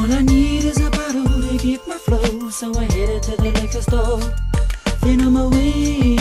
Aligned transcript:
All 0.00 0.10
I 0.10 0.22
need 0.22 0.64
is 0.64 0.80
a 0.80 0.88
bottle 0.88 1.26
to 1.26 1.58
keep 1.58 1.86
my 1.86 1.98
flow, 1.98 2.48
so 2.48 2.74
I 2.74 2.84
headed 2.84 3.22
to 3.24 3.36
the 3.36 3.50
liquor 3.60 3.82
store. 3.82 4.18
Then 5.02 5.20
I'm 5.20 5.36
away. 5.36 6.16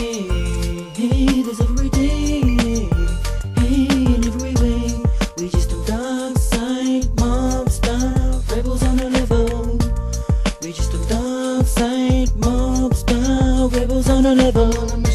Hey, 1.00 1.42
there's 1.44 1.62
every 1.62 1.88
day. 1.88 2.42
Hey, 3.56 3.88
in 3.88 4.28
every 4.28 4.54
way. 4.56 5.02
We 5.38 5.48
just 5.48 5.70
do 5.70 5.82
dark 5.88 6.38
side 6.38 7.08
mob 7.22 7.70
style 7.70 8.44
rebels 8.52 8.84
on 8.84 8.98
the 8.98 9.10
level. 9.12 9.78
We 10.62 10.74
just 10.74 10.92
them 10.92 11.08
dark 11.08 11.66
side 11.66 12.36
mob 12.36 12.94
style 12.94 13.70
rebels 13.70 14.10
on 14.10 14.24
the 14.24 14.36
level. 14.36 15.09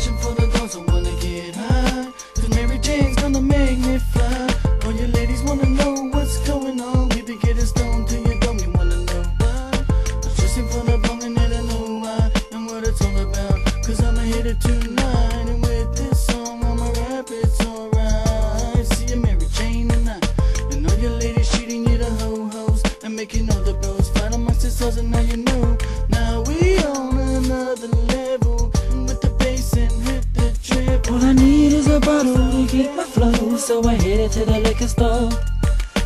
It 14.47 14.61
tonight. 14.61 15.49
And 15.49 15.63
with 15.63 15.97
this 15.97 16.27
song, 16.27 16.63
I'ma 16.63 16.89
rap, 17.01 17.31
it's 17.31 17.65
alright. 17.65 18.87
See 18.89 19.07
you, 19.07 19.17
Mary 19.17 19.47
Jane 19.55 19.89
tonight. 19.89 20.23
And 20.71 20.87
all 20.87 20.99
you 20.99 21.09
ladies 21.09 21.51
cheating, 21.51 21.89
you 21.89 21.97
the 21.97 22.11
ho-hos. 22.21 22.83
And 23.03 23.17
making 23.17 23.51
all 23.51 23.63
the 23.63 23.73
bros 23.73 24.11
fight 24.11 24.35
amongst 24.35 24.61
themselves, 24.61 24.99
and 24.99 25.11
now 25.11 25.21
you 25.21 25.39
know. 25.39 25.79
Now 26.11 26.43
we 26.43 26.77
on 26.81 27.17
another 27.17 27.89
level. 27.89 28.71
With 29.07 29.23
the 29.23 29.31
bass 29.39 29.73
and 29.79 29.91
hit 30.03 30.27
the 30.35 30.53
trip. 30.63 31.11
All 31.11 31.25
I 31.25 31.33
need 31.33 31.73
is 31.73 31.87
a 31.89 31.99
bottle 32.01 32.35
to 32.35 32.67
get 32.71 32.95
my 32.95 33.05
flow, 33.05 33.57
so 33.57 33.83
I 33.89 33.95
headed 33.95 34.31
to 34.33 34.45
the 34.45 34.61
liquor 34.61 34.89
store. 34.89 35.31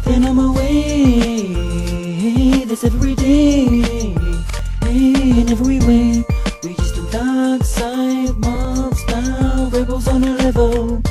Then 0.05 0.25
I'm 0.25 0.39
away. 0.39 1.55
This 2.67 2.85
every 2.85 3.17
day, 3.17 4.15
in 4.83 5.49
every 5.51 5.81
rebels 10.49 11.08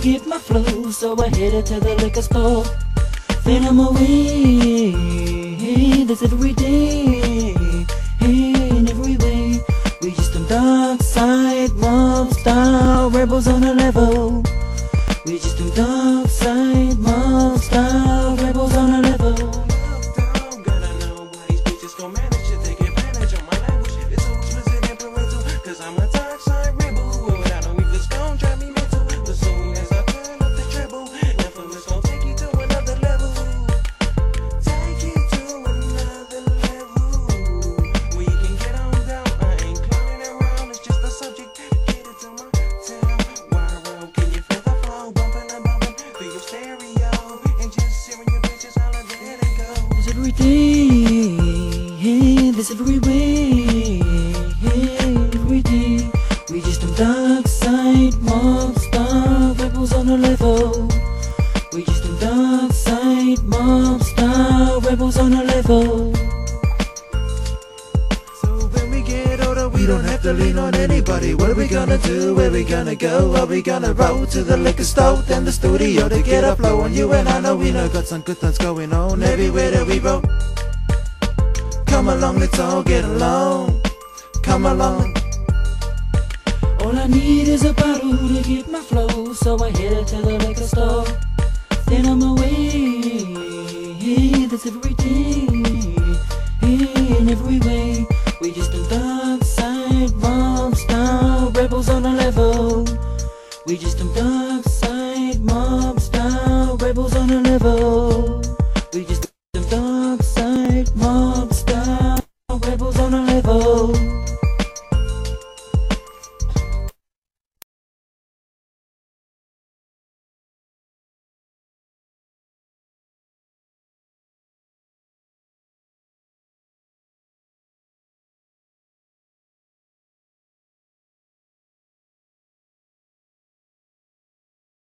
to 0.00 0.08
get 0.08 0.26
my 0.26 0.38
flow, 0.38 0.90
so 0.90 1.16
I 1.20 1.28
headed 1.28 1.66
to 1.66 1.80
the 1.80 1.94
liquor 1.96 2.22
store. 2.22 2.64
Then 3.44 3.64
I'm 3.64 3.78
away. 3.80 4.92
That's 6.04 6.22
every 6.22 6.52
day, 6.52 7.54
in 8.20 8.88
every 8.88 9.16
way. 9.16 9.60
We 10.00 10.12
just 10.12 10.32
them 10.32 10.46
dark 10.46 11.02
side 11.02 11.74
mob 11.76 12.32
style 12.32 13.10
rebels 13.10 13.46
on 13.48 13.64
a 13.64 13.74
level. 13.74 14.42
Day, 50.40 51.36
this 52.50 52.70
every 52.70 52.98
way, 53.00 54.00
every 55.34 55.60
day. 55.62 56.08
We 56.50 56.60
just 56.62 56.80
them 56.80 56.94
dark 56.94 57.46
side 57.46 58.14
mob 58.22 58.76
star 58.78 59.52
rebels 59.54 59.92
on 59.92 60.08
a 60.08 60.16
level. 60.16 60.88
We 61.72 61.84
just 61.84 62.02
them 62.04 62.18
dark 62.18 62.72
side 62.72 63.42
mob 63.44 64.02
star 64.02 64.80
rebels 64.80 65.18
on 65.18 65.32
a 65.34 65.44
level. 65.44 66.29
We 69.80 69.86
don't 69.86 70.04
have 70.04 70.20
to 70.20 70.34
lean 70.34 70.58
on 70.58 70.74
anybody. 70.74 71.32
What 71.32 71.48
are 71.48 71.54
we 71.54 71.66
gonna 71.66 71.96
do? 71.96 72.34
Where 72.34 72.50
we 72.50 72.64
gonna 72.64 72.94
go? 72.94 73.34
Are 73.36 73.46
we 73.46 73.62
gonna 73.62 73.94
roll 73.94 74.26
to 74.26 74.44
the 74.44 74.56
liquor 74.58 74.84
store, 74.84 75.16
then 75.22 75.46
the 75.46 75.52
studio 75.52 76.06
to 76.06 76.22
get 76.22 76.44
a 76.44 76.54
flow 76.54 76.82
on 76.82 76.92
you? 76.92 77.10
And 77.14 77.26
I 77.26 77.40
know 77.40 77.56
we 77.56 77.70
know 77.72 77.88
got 77.88 78.06
some 78.06 78.20
good 78.20 78.36
things 78.36 78.58
going 78.58 78.92
on 78.92 79.22
everywhere 79.22 79.70
that 79.70 79.86
we 79.86 79.98
roll. 79.98 80.22
Come 81.86 82.08
along, 82.08 82.40
let's 82.40 82.58
all 82.58 82.82
get 82.82 83.04
along. 83.04 83.80
Come 84.42 84.66
along. 84.66 85.16
All 86.80 86.94
I 86.94 87.06
need 87.06 87.48
is 87.48 87.64
a 87.64 87.72
bottle 87.72 88.18
to 88.18 88.42
get 88.42 88.70
my 88.70 88.80
flow, 88.80 89.32
so 89.32 89.64
I 89.64 89.70
headed 89.70 90.06
to 90.08 90.16
the 90.16 90.38
liquor 90.46 90.68
store. 90.74 91.06
Then 91.86 92.04
I'm 92.04 92.20
away. 92.20 93.24
That's 94.46 94.66
every 94.66 94.94
day, 94.94 95.46
in 96.60 97.28
every 97.30 97.60
way. 97.60 98.06
We 98.42 98.52
just 98.52 98.72
We 103.70 103.78
just 103.78 103.98
them 103.98 104.12
dark 104.14 104.64
side 104.64 105.40
mob 105.44 106.00
rebels 106.82 107.14
on 107.14 107.30
a 107.30 107.40
level. 107.40 108.42
We 108.92 109.04
just 109.04 109.30
them 109.52 109.64
dark 109.70 110.24
side 110.24 110.90
mob 110.96 111.52
rebels 112.66 112.98
on 112.98 113.14
a 113.14 113.22
level. 113.26 114.19